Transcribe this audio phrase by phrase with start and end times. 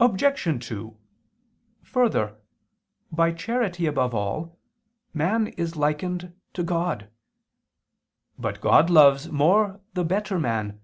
[0.00, 0.64] Obj.
[0.68, 0.96] 2:
[1.82, 2.38] Further,
[3.12, 4.58] by charity above all,
[5.12, 7.10] man is likened to God.
[8.38, 10.80] But God loves more the better man.